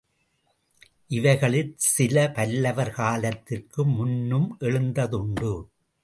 [1.07, 5.51] இவைகளில் சில பல்லவர் காலத்திற்கு முன்னும் எழுந்ததுண்டு.